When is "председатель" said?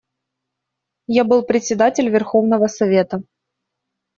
1.43-2.09